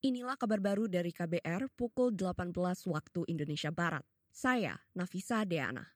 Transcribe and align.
Inilah 0.00 0.32
kabar 0.40 0.64
baru 0.64 0.88
dari 0.88 1.12
KBR 1.12 1.76
pukul 1.76 2.16
18 2.16 2.56
waktu 2.88 3.20
Indonesia 3.28 3.68
Barat. 3.68 4.00
Saya 4.32 4.80
Nafisa 4.96 5.44
Deana. 5.44 5.92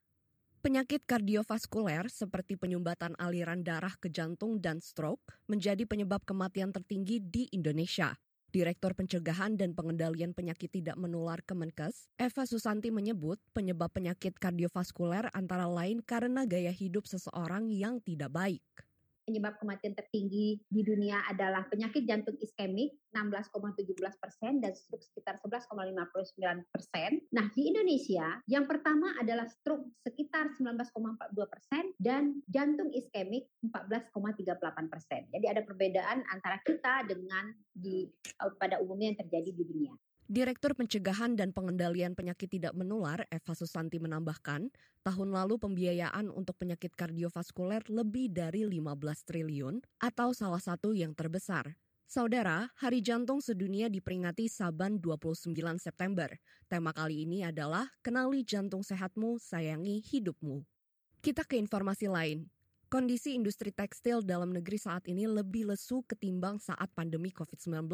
Penyakit 0.61 1.08
kardiovaskuler 1.08 2.12
seperti 2.12 2.61
penyumbatan 2.61 3.17
aliran 3.17 3.64
darah 3.64 3.96
ke 3.96 4.12
jantung 4.12 4.61
dan 4.61 4.85
stroke 4.85 5.25
menjadi 5.48 5.88
penyebab 5.88 6.21
kematian 6.29 6.69
tertinggi 6.69 7.17
di 7.17 7.48
Indonesia. 7.56 8.12
Direktur 8.53 8.93
Pencegahan 8.93 9.56
dan 9.56 9.72
Pengendalian 9.72 10.36
Penyakit 10.36 10.68
Tidak 10.68 11.00
Menular 11.00 11.41
Kemenkes, 11.41 12.12
Eva 12.21 12.45
Susanti 12.45 12.93
menyebut 12.93 13.41
penyebab 13.57 13.89
penyakit 13.89 14.36
kardiovaskuler 14.36 15.32
antara 15.32 15.64
lain 15.64 16.05
karena 16.05 16.45
gaya 16.45 16.77
hidup 16.77 17.09
seseorang 17.09 17.73
yang 17.73 18.05
tidak 18.05 18.29
baik 18.29 18.84
penyebab 19.25 19.56
kematian 19.59 19.96
tertinggi 19.96 20.61
di 20.68 20.82
dunia 20.84 21.25
adalah 21.29 21.64
penyakit 21.72 22.04
jantung 22.04 22.36
iskemik 22.38 22.93
16,17 23.16 23.96
persen 24.20 24.61
dan 24.61 24.72
stroke 24.77 25.02
sekitar 25.02 25.40
11,59 25.40 26.68
persen. 26.71 27.11
Nah 27.32 27.49
di 27.52 27.63
Indonesia 27.72 28.39
yang 28.46 28.68
pertama 28.68 29.16
adalah 29.18 29.49
stroke 29.49 29.89
sekitar 30.04 30.52
19,42 30.57 31.35
persen 31.49 31.85
dan 31.96 32.39
jantung 32.52 32.92
iskemik 32.92 33.48
14,38 33.64 34.92
persen. 34.92 35.20
Jadi 35.33 35.47
ada 35.48 35.62
perbedaan 35.64 36.22
antara 36.28 36.61
kita 36.62 37.08
dengan 37.08 37.50
di 37.72 38.06
uh, 38.44 38.52
pada 38.61 38.78
umumnya 38.84 39.12
yang 39.14 39.20
terjadi 39.25 39.50
di 39.50 39.64
dunia. 39.64 39.94
Direktur 40.25 40.73
Pencegahan 40.73 41.37
dan 41.37 41.53
Pengendalian 41.53 42.17
Penyakit 42.17 42.48
Tidak 42.48 42.73
Menular, 42.73 43.28
Eva 43.28 43.53
Susanti 43.53 44.01
menambahkan, 44.01 44.73
tahun 45.05 45.28
lalu 45.28 45.61
pembiayaan 45.61 46.33
untuk 46.33 46.56
penyakit 46.56 46.97
kardiovaskuler 46.97 47.84
lebih 47.92 48.33
dari 48.33 48.64
15 48.64 48.81
triliun 49.28 49.84
atau 50.00 50.33
salah 50.33 50.64
satu 50.64 50.97
yang 50.97 51.12
terbesar. 51.12 51.77
Saudara, 52.09 52.73
Hari 52.81 53.05
Jantung 53.05 53.45
Sedunia 53.45 53.92
diperingati 53.92 54.48
Saban 54.48 54.97
29 54.97 55.53
September. 55.77 56.33
Tema 56.72 56.97
kali 56.97 57.28
ini 57.28 57.45
adalah 57.45 57.84
Kenali 58.00 58.48
Jantung 58.48 58.81
Sehatmu, 58.81 59.36
Sayangi 59.36 60.00
Hidupmu. 60.00 60.64
Kita 61.20 61.44
ke 61.44 61.61
informasi 61.61 62.09
lain. 62.09 62.48
Kondisi 62.95 63.34
industri 63.34 63.75
tekstil 63.75 64.23
dalam 64.23 64.55
negeri 64.55 64.78
saat 64.78 65.11
ini 65.11 65.27
lebih 65.27 65.67
lesu 65.67 66.06
ketimbang 66.06 66.62
saat 66.62 66.87
pandemi 66.95 67.34
COVID-19. 67.34 67.91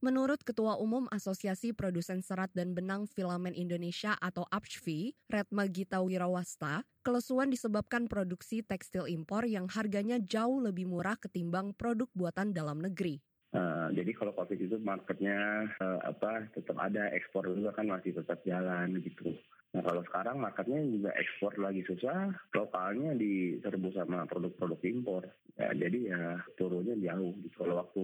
Menurut 0.00 0.40
Ketua 0.40 0.80
Umum 0.80 1.04
Asosiasi 1.12 1.76
Produsen 1.76 2.24
Serat 2.24 2.48
dan 2.56 2.72
Benang 2.72 3.04
Filamen 3.04 3.52
Indonesia 3.52 4.16
atau 4.16 4.48
APSFI, 4.48 5.12
Retma 5.28 5.68
Gita 5.68 6.00
Wirawasta, 6.00 6.80
kelesuan 7.04 7.52
disebabkan 7.52 8.08
produksi 8.08 8.64
tekstil 8.64 9.04
impor 9.12 9.44
yang 9.44 9.68
harganya 9.68 10.16
jauh 10.16 10.64
lebih 10.64 10.88
murah 10.88 11.20
ketimbang 11.20 11.76
produk 11.76 12.08
buatan 12.16 12.56
dalam 12.56 12.80
negeri. 12.80 13.20
Uh, 13.48 13.88
jadi 13.96 14.12
kalau 14.12 14.36
COVID 14.36 14.60
itu 14.60 14.76
marketnya 14.76 15.72
uh, 15.80 16.00
apa 16.04 16.52
tetap 16.52 16.76
ada 16.76 17.08
ekspor 17.16 17.48
juga 17.48 17.72
kan 17.72 17.88
masih 17.88 18.12
tetap 18.12 18.44
jalan 18.44 19.00
gitu. 19.00 19.32
Nah 19.72 19.80
kalau 19.84 20.04
sekarang 20.04 20.40
marketnya 20.40 20.80
juga 20.84 21.10
ekspor 21.16 21.56
lagi 21.60 21.80
susah, 21.84 22.32
lokalnya 22.56 23.16
diserbu 23.16 23.88
sama 23.92 24.28
produk-produk 24.28 24.80
impor. 24.88 25.24
Ya, 25.56 25.72
jadi 25.76 25.98
ya 26.12 26.22
turunnya 26.60 26.96
jauh. 26.96 27.36
Gitu. 27.40 27.56
Kalau 27.56 27.80
waktu 27.80 28.02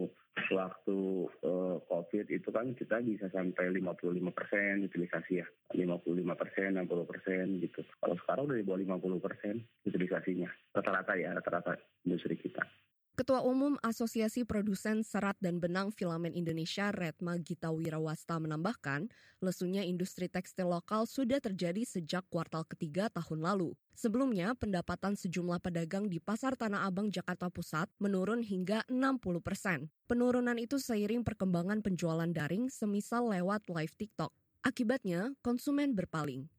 waktu 0.53 0.99
uh, 1.45 1.77
COVID 1.89 2.27
itu 2.29 2.49
kan 2.53 2.73
kita 2.77 3.01
bisa 3.01 3.33
sampai 3.33 3.73
55 3.81 4.17
persen 4.33 4.85
utilisasi 4.85 5.41
ya, 5.41 5.47
55 5.73 6.25
persen, 6.37 6.69
60 6.77 7.11
persen 7.11 7.45
gitu. 7.65 7.81
Kalau 8.01 8.17
sekarang 8.21 8.49
udah 8.49 8.59
di 8.61 8.67
bawah 8.67 8.81
50 9.01 9.25
persen 9.25 9.55
utilisasinya, 9.89 10.51
rata-rata 10.73 11.13
ya, 11.17 11.33
rata-rata 11.33 11.81
industri 12.05 12.37
kita. 12.37 12.65
Ketua 13.15 13.47
Umum 13.47 13.79
Asosiasi 13.79 14.43
Produsen 14.43 15.07
Serat 15.07 15.39
dan 15.39 15.63
Benang 15.63 15.95
Filamen 15.95 16.35
Indonesia 16.35 16.91
Retma 16.91 17.39
Gita 17.39 17.71
Wirawasta 17.71 18.43
menambahkan, 18.43 19.07
lesunya 19.39 19.87
industri 19.87 20.27
tekstil 20.27 20.67
lokal 20.67 21.07
sudah 21.07 21.39
terjadi 21.39 21.87
sejak 21.87 22.27
kuartal 22.27 22.67
ketiga 22.67 23.07
tahun 23.15 23.47
lalu. 23.47 23.71
Sebelumnya, 23.95 24.59
pendapatan 24.59 25.15
sejumlah 25.15 25.63
pedagang 25.63 26.11
di 26.11 26.19
Pasar 26.19 26.59
Tanah 26.59 26.91
Abang 26.91 27.07
Jakarta 27.07 27.47
Pusat 27.55 27.87
menurun 28.03 28.43
hingga 28.43 28.83
60 28.91 29.39
persen. 29.39 29.95
Penurunan 30.11 30.59
itu 30.59 30.83
seiring 30.83 31.23
perkembangan 31.23 31.87
penjualan 31.87 32.27
daring 32.27 32.67
semisal 32.67 33.31
lewat 33.31 33.71
live 33.71 33.95
TikTok. 33.95 34.35
Akibatnya, 34.67 35.39
konsumen 35.39 35.95
berpaling. 35.95 36.51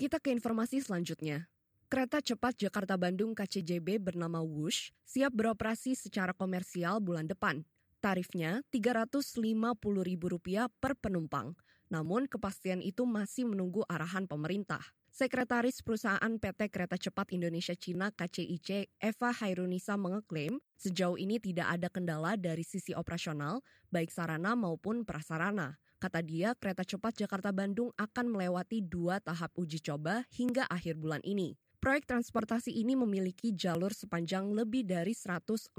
Kita 0.00 0.16
ke 0.16 0.32
informasi 0.32 0.80
selanjutnya. 0.80 1.52
Kereta 1.90 2.22
cepat 2.22 2.54
Jakarta-Bandung 2.54 3.34
KCJB 3.34 3.98
bernama 3.98 4.38
Wush 4.46 4.94
siap 5.02 5.34
beroperasi 5.34 5.98
secara 5.98 6.30
komersial 6.30 7.02
bulan 7.02 7.26
depan. 7.26 7.66
Tarifnya 7.98 8.62
Rp350.000 8.70 10.70
per 10.78 10.94
penumpang. 10.94 11.58
Namun 11.90 12.30
kepastian 12.30 12.78
itu 12.78 13.02
masih 13.02 13.50
menunggu 13.50 13.82
arahan 13.90 14.30
pemerintah. 14.30 14.78
Sekretaris 15.10 15.82
Perusahaan 15.82 16.30
PT 16.38 16.70
Kereta 16.70 16.94
Cepat 16.94 17.34
Indonesia 17.34 17.74
Cina 17.74 18.14
KCIC 18.14 18.94
Eva 19.02 19.34
Hairunisa 19.34 19.98
mengeklaim 19.98 20.62
sejauh 20.78 21.18
ini 21.18 21.42
tidak 21.42 21.74
ada 21.74 21.90
kendala 21.90 22.38
dari 22.38 22.62
sisi 22.62 22.94
operasional, 22.94 23.66
baik 23.90 24.14
sarana 24.14 24.54
maupun 24.54 25.02
prasarana. 25.02 25.74
Kata 25.98 26.22
dia, 26.22 26.54
kereta 26.54 26.86
cepat 26.86 27.18
Jakarta-Bandung 27.18 27.98
akan 27.98 28.26
melewati 28.30 28.78
dua 28.78 29.18
tahap 29.18 29.50
uji 29.58 29.82
coba 29.82 30.22
hingga 30.30 30.70
akhir 30.70 30.94
bulan 30.94 31.18
ini. 31.26 31.58
Proyek 31.80 32.04
transportasi 32.04 32.76
ini 32.76 32.92
memiliki 32.92 33.56
jalur 33.56 33.96
sepanjang 33.96 34.52
lebih 34.52 34.84
dari 34.84 35.16
142 35.16 35.72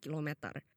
km. 0.00 0.28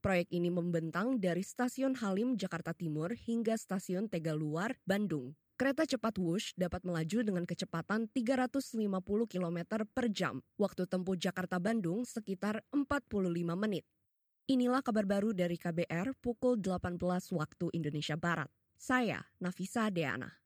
Proyek 0.03 0.27
ini 0.27 0.51
membentang 0.51 1.15
dari 1.15 1.39
Stasiun 1.39 1.95
Halim, 1.95 2.35
Jakarta 2.35 2.75
Timur 2.75 3.15
hingga 3.15 3.55
Stasiun 3.55 4.11
Tegaluar, 4.11 4.75
Bandung. 4.83 5.39
Kereta 5.55 5.87
cepat 5.87 6.19
Wush 6.19 6.51
dapat 6.59 6.83
melaju 6.83 7.23
dengan 7.23 7.47
kecepatan 7.47 8.11
350 8.11 8.91
km 9.31 9.87
per 9.87 10.11
jam. 10.11 10.43
Waktu 10.59 10.83
tempuh 10.83 11.15
Jakarta-Bandung 11.15 12.03
sekitar 12.03 12.59
45 12.75 13.55
menit. 13.55 13.87
Inilah 14.51 14.83
kabar 14.83 15.07
baru 15.07 15.31
dari 15.31 15.55
KBR 15.55 16.11
pukul 16.19 16.59
18 16.59 16.99
waktu 17.31 17.71
Indonesia 17.71 18.19
Barat. 18.19 18.51
Saya 18.75 19.23
Nafisa 19.39 19.87
Deana. 19.87 20.40